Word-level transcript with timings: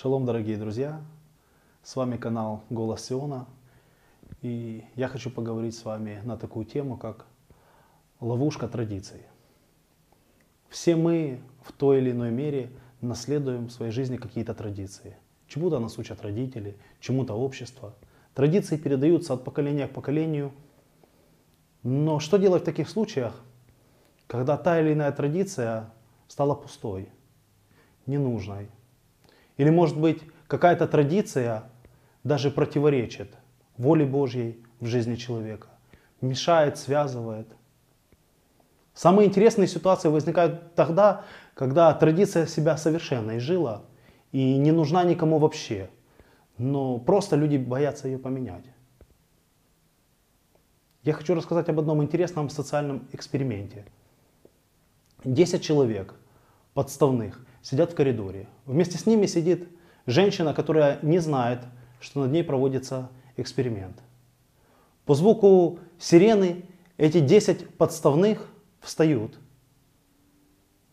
Шалом, 0.00 0.24
дорогие 0.24 0.56
друзья! 0.56 1.00
С 1.82 1.96
вами 1.96 2.16
канал 2.16 2.62
Голос 2.70 3.04
Сиона. 3.04 3.48
И 4.42 4.84
я 4.94 5.08
хочу 5.08 5.28
поговорить 5.28 5.76
с 5.76 5.84
вами 5.84 6.20
на 6.22 6.36
такую 6.36 6.66
тему, 6.66 6.96
как 6.96 7.26
ловушка 8.20 8.68
традиций. 8.68 9.22
Все 10.68 10.94
мы 10.94 11.40
в 11.62 11.72
той 11.72 11.98
или 11.98 12.12
иной 12.12 12.30
мере 12.30 12.70
наследуем 13.00 13.66
в 13.66 13.72
своей 13.72 13.90
жизни 13.90 14.18
какие-то 14.18 14.54
традиции. 14.54 15.16
Чему-то 15.48 15.80
нас 15.80 15.98
учат 15.98 16.22
родители, 16.22 16.76
чему-то 17.00 17.34
общество. 17.34 17.96
Традиции 18.34 18.76
передаются 18.76 19.34
от 19.34 19.42
поколения 19.42 19.88
к 19.88 19.94
поколению. 19.94 20.52
Но 21.82 22.20
что 22.20 22.36
делать 22.36 22.62
в 22.62 22.66
таких 22.66 22.88
случаях, 22.88 23.42
когда 24.28 24.56
та 24.56 24.80
или 24.80 24.92
иная 24.92 25.10
традиция 25.10 25.92
стала 26.28 26.54
пустой, 26.54 27.08
ненужной, 28.06 28.70
или 29.58 29.68
может 29.68 29.98
быть 30.00 30.22
какая-то 30.46 30.88
традиция 30.88 31.64
даже 32.24 32.50
противоречит 32.50 33.36
воле 33.76 34.06
Божьей 34.06 34.64
в 34.80 34.86
жизни 34.86 35.16
человека, 35.16 35.68
мешает, 36.22 36.78
связывает. 36.78 37.54
Самые 38.94 39.28
интересные 39.28 39.68
ситуации 39.68 40.08
возникают 40.08 40.74
тогда, 40.74 41.24
когда 41.54 41.92
традиция 41.92 42.46
себя 42.46 42.76
совершенно 42.76 43.38
изжила 43.38 43.84
и 44.32 44.56
не 44.56 44.72
нужна 44.72 45.04
никому 45.04 45.38
вообще, 45.38 45.90
но 46.56 46.98
просто 46.98 47.36
люди 47.36 47.56
боятся 47.56 48.08
ее 48.08 48.18
поменять. 48.18 48.64
Я 51.04 51.12
хочу 51.12 51.34
рассказать 51.34 51.68
об 51.68 51.78
одном 51.78 52.02
интересном 52.02 52.50
социальном 52.50 53.08
эксперименте. 53.12 53.86
Десять 55.24 55.62
человек 55.62 56.14
подставных 56.74 57.44
сидят 57.62 57.92
в 57.92 57.94
коридоре. 57.94 58.48
Вместе 58.66 58.98
с 58.98 59.06
ними 59.06 59.26
сидит 59.26 59.68
женщина, 60.06 60.54
которая 60.54 60.98
не 61.02 61.18
знает, 61.18 61.60
что 62.00 62.20
над 62.20 62.32
ней 62.32 62.44
проводится 62.44 63.10
эксперимент. 63.36 64.02
По 65.04 65.14
звуку 65.14 65.78
сирены 65.98 66.64
эти 66.96 67.20
10 67.20 67.76
подставных 67.76 68.48
встают. 68.80 69.38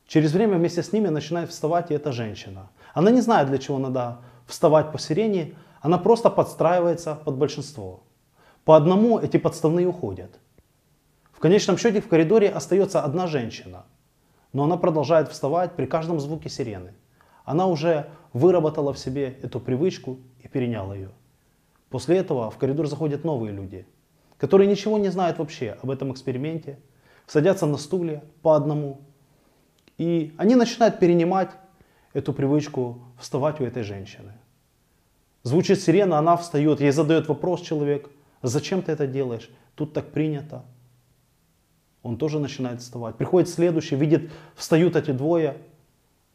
Через 0.07 0.33
время 0.33 0.57
вместе 0.57 0.83
с 0.83 0.93
ними 0.93 1.07
начинает 1.07 1.49
вставать 1.49 1.91
и 1.91 1.93
эта 1.93 2.11
женщина. 2.11 2.69
Она 2.93 3.11
не 3.11 3.21
знает, 3.21 3.47
для 3.47 3.57
чего 3.57 3.79
надо 3.79 4.19
вставать 4.45 4.91
по 4.91 4.99
сирене, 4.99 5.55
она 5.81 5.97
просто 5.97 6.29
подстраивается 6.29 7.15
под 7.15 7.35
большинство. 7.35 8.03
По 8.63 8.75
одному 8.77 9.19
эти 9.19 9.37
подставные 9.37 9.87
уходят. 9.87 10.39
В 11.31 11.39
конечном 11.39 11.77
счете 11.77 12.01
в 12.01 12.07
коридоре 12.07 12.49
остается 12.49 13.01
одна 13.01 13.27
женщина– 13.27 13.85
но 14.55 14.63
она 14.63 14.77
продолжает 14.77 15.27
вставать 15.27 15.75
при 15.75 15.85
каждом 15.85 16.17
звуке 16.21 16.47
сирены. 16.47 16.93
Она 17.43 17.67
уже 17.67 18.09
выработала 18.31 18.93
в 18.93 18.97
себе 18.97 19.37
эту 19.43 19.59
привычку 19.59 20.19
и 20.39 20.47
переняла 20.47 20.93
ее. 20.95 21.09
После 21.89 22.19
этого 22.19 22.49
в 22.49 22.57
коридор 22.57 22.87
заходят 22.87 23.25
новые 23.25 23.51
люди, 23.51 23.85
которые 24.37 24.69
ничего 24.69 24.97
не 24.97 25.09
знают 25.09 25.39
вообще 25.39 25.77
об 25.83 25.91
этом 25.91 26.13
эксперименте, 26.13 26.79
садятся 27.27 27.65
на 27.65 27.75
стулья 27.75 28.23
по 28.41 28.55
одному, 28.55 29.01
и 29.97 30.33
они 30.37 30.55
начинают 30.55 30.99
перенимать 30.99 31.49
эту 32.13 32.31
привычку 32.31 32.99
вставать 33.19 33.59
у 33.59 33.65
этой 33.65 33.83
женщины. 33.83 34.31
Звучит 35.43 35.81
сирена, 35.81 36.17
она 36.17 36.37
встает, 36.37 36.79
ей 36.79 36.91
задает 36.91 37.27
вопрос 37.27 37.59
человек, 37.59 38.09
зачем 38.41 38.81
ты 38.83 38.93
это 38.93 39.05
делаешь? 39.05 39.49
Тут 39.75 39.91
так 39.91 40.13
принято 40.13 40.63
он 42.05 42.17
тоже 42.17 42.39
начинает 42.39 42.81
вставать. 42.81 43.15
Приходит 43.15 43.49
следующий, 43.49 43.95
видит, 43.95 44.29
встают 44.55 44.95
эти 44.95 45.09
двое 45.09 45.57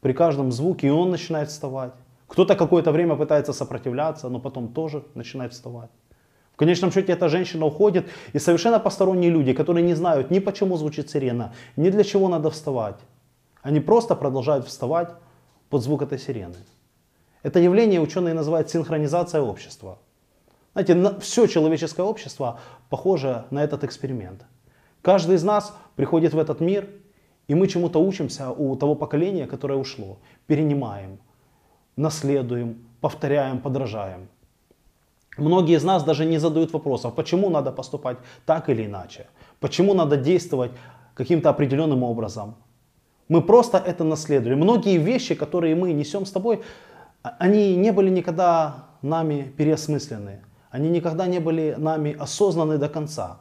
при 0.01 0.13
каждом 0.13 0.51
звуке, 0.51 0.89
и 0.89 0.91
он 0.91 1.11
начинает 1.11 1.49
вставать. 1.49 1.93
Кто-то 2.27 2.57
какое-то 2.57 2.91
время 2.91 3.15
пытается 3.15 3.53
сопротивляться, 3.53 4.29
но 4.29 4.41
потом 4.41 4.69
тоже 4.69 5.05
начинает 5.15 5.53
вставать. 5.53 5.91
В 6.53 6.57
конечном 6.57 6.91
счете 6.91 7.13
эта 7.13 7.29
женщина 7.29 7.67
уходит, 7.67 8.09
и 8.33 8.41
совершенно 8.41 8.81
посторонние 8.81 9.31
люди, 9.31 9.53
которые 9.53 9.87
не 9.87 9.95
знают 9.95 10.31
ни 10.33 10.41
почему 10.41 10.77
звучит 10.77 11.09
сирена, 11.09 11.55
ни 11.77 11.89
для 11.91 12.03
чего 12.03 12.29
надо 12.29 12.51
вставать, 12.51 12.99
они 13.63 13.79
просто 13.79 14.17
продолжают 14.17 14.67
вставать 14.67 15.11
под 15.69 15.83
звук 15.83 16.03
этой 16.03 16.19
сирены. 16.19 16.57
Это 17.45 17.61
явление 17.61 18.01
ученые 18.01 18.35
называют 18.35 18.69
синхронизация 18.71 19.41
общества. 19.41 19.99
Знаете, 20.73 21.21
все 21.21 21.47
человеческое 21.47 22.03
общество 22.03 22.59
похоже 22.89 23.45
на 23.51 23.63
этот 23.63 23.85
эксперимент. 23.85 24.45
Каждый 25.03 25.37
из 25.37 25.45
нас 25.45 25.77
приходит 25.97 26.35
в 26.35 26.39
этот 26.39 26.61
мир, 26.61 26.89
и 27.49 27.55
мы 27.55 27.67
чему-то 27.67 28.01
учимся 28.01 28.51
у 28.51 28.77
того 28.77 28.95
поколения, 28.95 29.47
которое 29.47 29.79
ушло. 29.79 30.19
Перенимаем, 30.47 31.19
наследуем, 31.97 32.87
повторяем, 33.01 33.61
подражаем. 33.61 34.29
Многие 35.37 35.77
из 35.77 35.85
нас 35.85 36.05
даже 36.05 36.25
не 36.25 36.39
задают 36.39 36.73
вопросов, 36.73 37.15
почему 37.15 37.51
надо 37.51 37.73
поступать 37.73 38.19
так 38.45 38.69
или 38.69 38.87
иначе, 38.87 39.27
почему 39.59 39.95
надо 39.95 40.17
действовать 40.17 40.73
каким-то 41.15 41.51
определенным 41.51 42.03
образом. 42.03 42.57
Мы 43.29 43.43
просто 43.43 43.79
это 43.79 44.05
наследуем. 44.05 44.59
Многие 44.59 44.99
вещи, 44.99 45.35
которые 45.35 45.77
мы 45.77 45.93
несем 45.93 46.27
с 46.27 46.33
тобой, 46.33 46.63
а, 47.23 47.37
они 47.39 47.77
не 47.77 47.93
были 47.93 48.11
никогда 48.11 48.87
нами 49.03 49.53
переосмыслены. 49.57 50.41
Они 50.71 50.89
никогда 50.89 51.27
не 51.27 51.39
были 51.39 51.75
нами 51.79 52.17
осознаны 52.19 52.79
до 52.79 52.89
конца. 52.89 53.41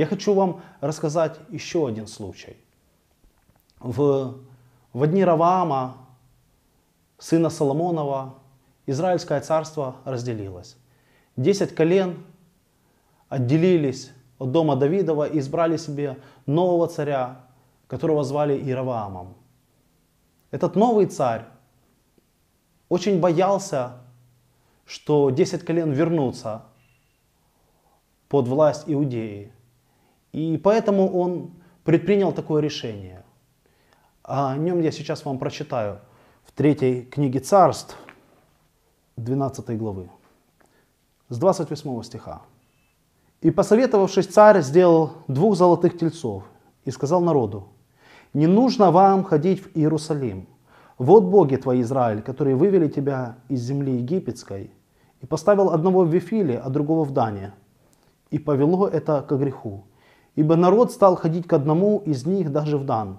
Я 0.00 0.06
хочу 0.06 0.32
вам 0.32 0.62
рассказать 0.80 1.38
еще 1.50 1.86
один 1.86 2.06
случай. 2.06 2.56
В, 3.80 4.34
в 4.94 5.06
дни 5.06 5.22
Раваама, 5.22 5.98
сына 7.18 7.50
Соломонова, 7.50 8.36
Израильское 8.86 9.42
царство 9.42 9.96
разделилось. 10.06 10.78
Десять 11.36 11.74
колен 11.74 12.24
отделились 13.28 14.10
от 14.38 14.52
дома 14.52 14.74
Давидова 14.74 15.28
и 15.28 15.38
избрали 15.38 15.76
себе 15.76 16.16
нового 16.46 16.88
царя, 16.88 17.44
которого 17.86 18.24
звали 18.24 18.58
Ираваамом. 18.70 19.34
Этот 20.50 20.76
новый 20.76 21.08
царь 21.08 21.44
очень 22.88 23.20
боялся, 23.20 23.98
что 24.86 25.28
десять 25.28 25.62
колен 25.62 25.92
вернутся 25.92 26.62
под 28.30 28.48
власть 28.48 28.84
Иудеи. 28.86 29.52
И 30.32 30.58
поэтому 30.58 31.12
он 31.12 31.50
предпринял 31.84 32.32
такое 32.32 32.62
решение. 32.62 33.24
О 34.22 34.56
нем 34.56 34.80
я 34.80 34.92
сейчас 34.92 35.24
вам 35.24 35.38
прочитаю 35.38 35.98
в 36.44 36.52
третьей 36.52 37.02
книге 37.02 37.40
царств, 37.40 37.96
12 39.16 39.76
главы, 39.76 40.08
с 41.28 41.38
28 41.38 42.02
стиха. 42.02 42.42
«И 43.40 43.50
посоветовавшись, 43.50 44.26
царь 44.26 44.60
сделал 44.60 45.12
двух 45.26 45.56
золотых 45.56 45.98
тельцов 45.98 46.44
и 46.84 46.90
сказал 46.90 47.20
народу, 47.22 47.68
не 48.32 48.46
нужно 48.46 48.92
вам 48.92 49.24
ходить 49.24 49.62
в 49.64 49.76
Иерусалим. 49.76 50.46
Вот 50.98 51.24
боги 51.24 51.56
твои, 51.56 51.80
Израиль, 51.80 52.22
которые 52.22 52.54
вывели 52.54 52.88
тебя 52.88 53.36
из 53.48 53.60
земли 53.62 53.96
египетской, 53.96 54.70
и 55.20 55.26
поставил 55.26 55.70
одного 55.70 56.04
в 56.04 56.14
Вифиле, 56.14 56.58
а 56.58 56.68
другого 56.68 57.04
в 57.04 57.12
Дане. 57.12 57.52
И 58.30 58.38
повело 58.38 58.86
это 58.86 59.22
к 59.22 59.32
греху 59.36 59.84
ибо 60.36 60.56
народ 60.56 60.92
стал 60.92 61.16
ходить 61.16 61.46
к 61.46 61.52
одному 61.52 62.02
из 62.06 62.26
них 62.26 62.52
даже 62.52 62.78
в 62.78 62.84
Дан. 62.84 63.18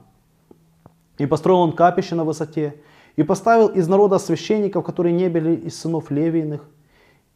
И 1.18 1.26
построил 1.26 1.60
он 1.60 1.74
капище 1.74 2.16
на 2.16 2.24
высоте, 2.24 2.76
и 3.16 3.24
поставил 3.24 3.68
из 3.68 3.88
народа 3.88 4.18
священников, 4.20 4.86
которые 4.86 5.14
не 5.14 5.30
были 5.30 5.56
из 5.56 5.80
сынов 5.80 6.12
Левийных, 6.12 6.68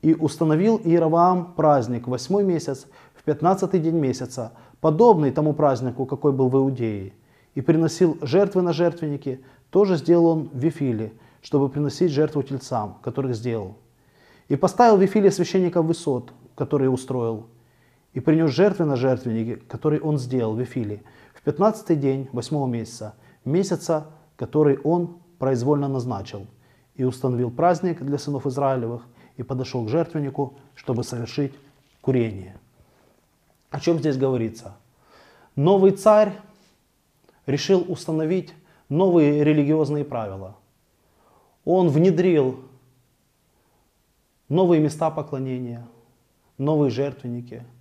и 0.01 0.13
установил 0.13 0.79
Иераваам 0.83 1.53
праздник, 1.53 2.07
восьмой 2.07 2.43
месяц, 2.43 2.87
в 3.13 3.23
пятнадцатый 3.23 3.79
день 3.79 3.95
месяца, 3.95 4.53
подобный 4.79 5.31
тому 5.31 5.53
празднику, 5.53 6.05
какой 6.05 6.31
был 6.31 6.49
в 6.49 6.55
Иудее, 6.55 7.13
и 7.55 7.61
приносил 7.61 8.17
жертвы 8.21 8.61
на 8.61 8.71
жертвенники, 8.71 9.43
тоже 9.69 9.97
сделал 9.97 10.27
он 10.27 10.49
в 10.53 10.57
Вифиле, 10.57 11.13
чтобы 11.41 11.69
приносить 11.69 12.11
жертву 12.11 12.43
тельцам, 12.43 12.97
которых 13.01 13.35
сделал. 13.35 13.75
И 14.47 14.55
поставил 14.55 14.97
в 14.97 15.01
Вифиле 15.01 15.31
священников 15.31 15.85
высот, 15.85 16.31
которые 16.55 16.89
устроил, 16.89 17.47
и 18.15 18.21
принес 18.21 18.51
жертвы 18.51 18.85
на 18.85 18.95
жертвеннике, 18.95 19.57
который 19.57 19.99
он 19.99 20.17
сделал 20.17 20.55
в 20.55 20.63
Эфиле, 20.63 21.03
в 21.33 21.41
15 21.41 21.99
день 21.99 22.29
восьмого 22.31 22.65
месяца, 22.65 23.13
месяца, 23.43 24.07
который 24.37 24.79
он 24.79 25.17
произвольно 25.37 25.89
назначил, 25.89 26.47
и 26.95 27.03
установил 27.03 27.51
праздник 27.51 28.01
для 28.01 28.17
сынов 28.17 28.47
Израилевых, 28.47 29.05
и 29.35 29.43
подошел 29.43 29.85
к 29.85 29.89
жертвеннику, 29.89 30.53
чтобы 30.75 31.03
совершить 31.03 31.53
курение. 31.99 32.55
О 33.69 33.81
чем 33.81 33.99
здесь 33.99 34.15
говорится? 34.15 34.77
Новый 35.57 35.91
царь 35.91 36.31
решил 37.45 37.83
установить 37.85 38.53
новые 38.87 39.43
религиозные 39.43 40.05
правила. 40.05 40.55
Он 41.65 41.89
внедрил 41.89 42.61
новые 44.47 44.81
места 44.81 45.11
поклонения, 45.11 45.85
новые 46.57 46.91
жертвенники– 46.91 47.65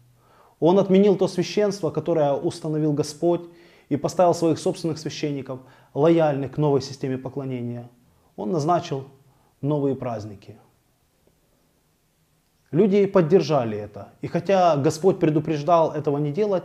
он 0.67 0.79
отменил 0.79 1.17
то 1.17 1.29
священство, 1.29 1.91
которое 1.91 2.33
установил 2.33 2.95
Господь, 2.95 3.43
и 3.91 3.97
поставил 3.97 4.33
своих 4.33 4.59
собственных 4.59 4.99
священников, 4.99 5.61
лояльных 5.93 6.53
к 6.53 6.57
новой 6.57 6.81
системе 6.81 7.19
поклонения. 7.19 7.91
Он 8.35 8.51
назначил 8.51 9.05
новые 9.61 9.95
праздники. 9.95 10.57
Люди 12.71 13.05
поддержали 13.05 13.77
это. 13.77 14.15
И 14.23 14.27
хотя 14.27 14.77
Господь 14.77 15.21
предупреждал 15.21 15.93
этого 15.93 16.17
не 16.17 16.33
делать, 16.33 16.65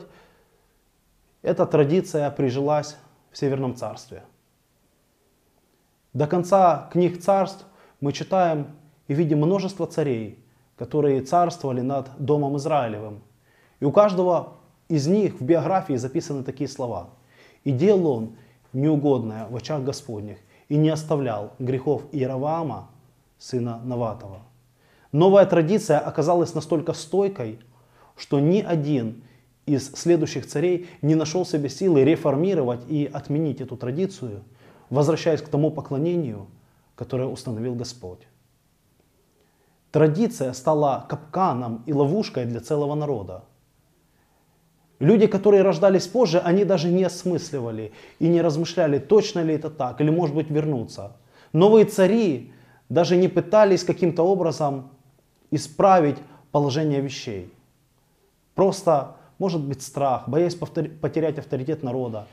эта 1.41 1.65
традиция 1.65 2.31
прижилась 2.31 2.95
в 3.31 3.37
Северном 3.37 3.75
Царстве. 3.75 4.23
До 6.13 6.25
конца 6.25 6.89
книг 6.93 7.21
царств 7.21 7.65
мы 7.99 8.13
читаем 8.13 8.67
и 9.09 9.13
видим 9.13 9.39
множество 9.39 9.85
царей, 9.85 10.41
которые 10.77 11.21
царствовали 11.21 11.81
над 11.81 12.09
Домом 12.17 12.55
Израилевым. 12.55 13.23
И 13.79 13.85
у 13.85 13.91
каждого 13.91 14.53
из 14.87 15.07
них 15.07 15.39
в 15.39 15.43
биографии 15.43 15.95
записаны 15.95 16.43
такие 16.43 16.67
слова. 16.67 17.09
«И 17.63 17.71
делал 17.71 18.07
он 18.07 18.35
неугодное 18.73 19.47
в 19.49 19.55
очах 19.55 19.83
Господних, 19.83 20.37
и 20.67 20.77
не 20.77 20.89
оставлял 20.89 21.53
грехов 21.59 22.03
Иераваама, 22.11 22.89
сына 23.37 23.81
Наватова». 23.83 24.41
Новая 25.11 25.45
традиция 25.45 25.99
оказалась 25.99 26.53
настолько 26.53 26.93
стойкой, 26.93 27.59
что 28.15 28.39
ни 28.39 28.61
один 28.61 29.23
из 29.65 29.91
следующих 29.93 30.45
царей 30.47 30.87
не 31.01 31.15
нашел 31.15 31.45
себе 31.45 31.69
силы 31.69 32.03
реформировать 32.03 32.81
и 32.87 33.09
отменить 33.11 33.61
эту 33.61 33.77
традицию, 33.77 34.43
возвращаясь 34.89 35.41
к 35.41 35.49
тому 35.49 35.71
поклонению, 35.71 36.47
которое 36.95 37.27
установил 37.27 37.75
Господь. 37.75 38.27
Традиция 39.91 40.53
стала 40.53 41.05
капканом 41.09 41.83
и 41.85 41.93
ловушкой 41.93 42.45
для 42.45 42.59
целого 42.59 42.93
народа. 42.93 43.43
Люди, 44.99 45.27
которые 45.27 45.63
рождались 45.63 46.07
позже, 46.07 46.39
они 46.39 46.65
даже 46.65 46.89
не 46.89 47.05
осмысливали 47.05 47.93
и 48.19 48.27
не 48.27 48.41
размышляли, 48.41 48.99
точно 48.99 49.39
ли 49.41 49.53
это 49.53 49.69
так, 49.69 50.01
или 50.01 50.09
может 50.09 50.35
быть 50.35 50.49
вернуться. 50.49 51.13
Новые 51.53 51.85
цари 51.85 52.51
даже 52.89 53.15
не 53.15 53.29
пытались 53.29 53.83
каким-то 53.83 54.23
образом 54.23 54.91
исправить 55.51 56.17
положение 56.51 56.99
вещей. 56.99 57.51
Просто, 58.55 59.15
может 59.37 59.61
быть, 59.61 59.81
страх, 59.81 60.27
боясь 60.27 60.55
потерять 60.55 61.39
авторитет 61.39 61.81
народа, 61.81 62.27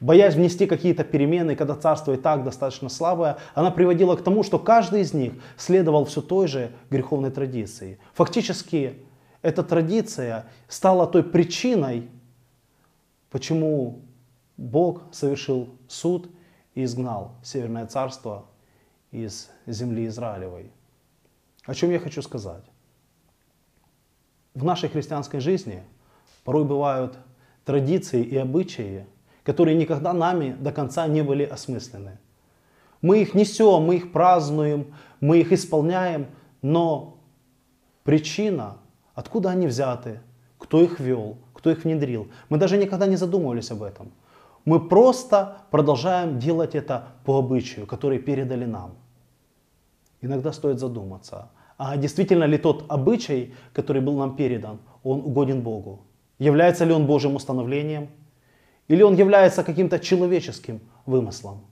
боясь 0.00 0.34
внести 0.34 0.66
какие-то 0.66 1.04
перемены, 1.04 1.54
когда 1.54 1.76
царство 1.76 2.14
и 2.14 2.16
так 2.16 2.42
достаточно 2.42 2.88
слабое, 2.88 3.36
она 3.54 3.70
приводила 3.70 4.16
к 4.16 4.22
тому, 4.22 4.42
что 4.42 4.58
каждый 4.58 5.02
из 5.02 5.14
них 5.14 5.34
следовал 5.56 6.04
все 6.04 6.20
той 6.20 6.48
же 6.48 6.72
греховной 6.90 7.30
традиции. 7.30 8.00
Фактически 8.14 8.96
эта 9.46 9.62
традиция 9.62 10.46
стала 10.66 11.06
той 11.06 11.22
причиной, 11.22 12.10
почему 13.30 14.00
Бог 14.56 15.02
совершил 15.12 15.68
суд 15.86 16.28
и 16.74 16.82
изгнал 16.82 17.36
Северное 17.44 17.86
Царство 17.86 18.46
из 19.12 19.48
земли 19.66 20.08
Израилевой. 20.08 20.72
О 21.64 21.74
чем 21.74 21.92
я 21.92 22.00
хочу 22.00 22.22
сказать? 22.22 22.64
В 24.54 24.64
нашей 24.64 24.88
христианской 24.88 25.38
жизни 25.38 25.84
порой 26.42 26.64
бывают 26.64 27.16
традиции 27.64 28.24
и 28.24 28.36
обычаи, 28.36 29.06
которые 29.44 29.76
никогда 29.76 30.12
нами 30.12 30.56
до 30.58 30.72
конца 30.72 31.06
не 31.06 31.22
были 31.22 31.44
осмыслены. 31.44 32.18
Мы 33.00 33.22
их 33.22 33.34
несем, 33.34 33.84
мы 33.84 33.94
их 33.94 34.10
празднуем, 34.10 34.92
мы 35.20 35.38
их 35.38 35.52
исполняем, 35.52 36.26
но 36.62 37.20
причина 38.02 38.78
Откуда 39.16 39.50
они 39.50 39.66
взяты? 39.66 40.20
Кто 40.58 40.82
их 40.82 41.00
вел? 41.00 41.38
Кто 41.54 41.70
их 41.70 41.84
внедрил? 41.84 42.28
Мы 42.50 42.58
даже 42.58 42.76
никогда 42.76 43.06
не 43.06 43.16
задумывались 43.16 43.70
об 43.70 43.82
этом. 43.82 44.12
Мы 44.66 44.88
просто 44.88 45.62
продолжаем 45.70 46.38
делать 46.38 46.74
это 46.74 47.08
по 47.24 47.38
обычаю, 47.38 47.86
который 47.86 48.18
передали 48.18 48.66
нам. 48.66 48.94
Иногда 50.20 50.52
стоит 50.52 50.78
задуматься, 50.78 51.48
а 51.78 51.96
действительно 51.96 52.44
ли 52.44 52.58
тот 52.58 52.84
обычай, 52.88 53.54
который 53.72 54.02
был 54.02 54.18
нам 54.18 54.36
передан, 54.36 54.80
он 55.02 55.20
угоден 55.20 55.62
Богу? 55.62 56.00
Является 56.38 56.84
ли 56.84 56.92
он 56.92 57.06
Божьим 57.06 57.36
установлением? 57.36 58.08
Или 58.88 59.02
он 59.02 59.14
является 59.14 59.64
каким-то 59.64 59.98
человеческим 59.98 60.80
вымыслом? 61.06 61.64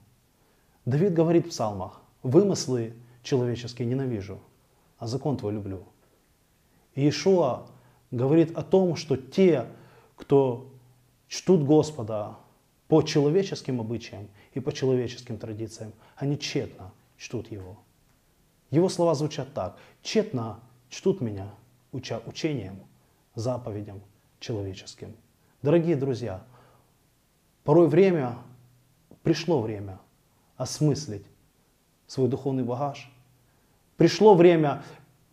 Давид 0.85 1.13
говорит 1.13 1.45
в 1.45 1.49
псалмах, 1.49 2.01
вымыслы 2.23 2.93
человеческие 3.21 3.87
ненавижу, 3.87 4.39
а 4.97 5.05
закон 5.05 5.37
твой 5.37 5.53
люблю. 5.53 5.83
Иешуа 6.95 7.67
говорит 8.11 8.57
о 8.57 8.63
том, 8.63 8.95
что 8.95 9.17
те, 9.17 9.67
кто 10.15 10.71
чтут 11.27 11.63
Господа 11.63 12.37
по 12.87 13.01
человеческим 13.01 13.81
обычаям 13.81 14.27
и 14.53 14.59
по 14.59 14.71
человеческим 14.71 15.37
традициям, 15.37 15.93
они 16.15 16.39
тщетно 16.39 16.93
чтут 17.17 17.51
Его. 17.51 17.77
Его 18.71 18.89
слова 18.89 19.13
звучат 19.15 19.53
так. 19.53 19.77
Тщетно 20.01 20.59
чтут 20.89 21.21
меня, 21.21 21.53
уча 21.91 22.21
учением, 22.25 22.79
заповедям 23.35 24.01
человеческим. 24.39 25.15
Дорогие 25.61 25.95
друзья, 25.95 26.43
порой 27.63 27.87
время, 27.87 28.37
пришло 29.23 29.61
время 29.61 29.99
осмыслить 30.57 31.25
свой 32.07 32.29
духовный 32.29 32.63
багаж. 32.63 33.11
Пришло 33.97 34.35
время 34.35 34.83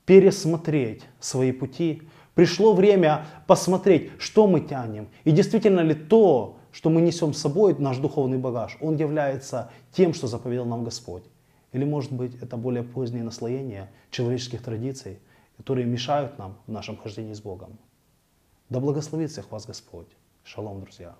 пересмотреть 0.07 1.03
свои 1.21 1.53
пути. 1.53 2.03
Пришло 2.35 2.73
время 2.75 3.27
посмотреть, 3.47 4.11
что 4.19 4.47
мы 4.47 4.61
тянем. 4.61 5.09
И 5.25 5.31
действительно 5.31 5.81
ли 5.81 5.95
то, 5.95 6.59
что 6.73 6.91
мы 6.91 7.03
несем 7.03 7.35
с 7.35 7.39
собой, 7.39 7.77
наш 7.79 7.99
духовный 7.99 8.39
багаж, 8.39 8.79
он 8.81 8.97
является 8.97 9.71
тем, 9.93 10.15
что 10.15 10.27
заповедал 10.27 10.65
нам 10.67 10.85
Господь. 10.85 11.25
Или 11.73 11.85
может 11.85 12.13
быть 12.13 12.35
это 12.43 12.57
более 12.57 12.83
позднее 12.83 13.25
наслоение 13.25 13.91
человеческих 14.11 14.63
традиций, 14.63 15.19
которые 15.57 15.87
мешают 15.87 16.39
нам 16.39 16.59
в 16.67 16.73
нашем 16.73 16.97
хождении 16.97 17.35
с 17.35 17.41
Богом. 17.41 17.79
Да 18.69 18.81
благословит 18.81 19.31
всех 19.31 19.51
вас 19.51 19.67
Господь. 19.67 20.09
Шалом, 20.45 20.81
друзья. 20.81 21.15